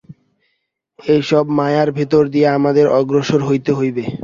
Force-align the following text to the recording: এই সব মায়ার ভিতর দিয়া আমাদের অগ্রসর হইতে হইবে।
এই 0.99 1.21
সব 1.21 1.45
মায়ার 1.57 1.89
ভিতর 1.91 2.23
দিয়া 2.33 2.49
আমাদের 2.59 2.85
অগ্রসর 2.99 3.41
হইতে 3.49 3.71
হইবে। 3.73 4.03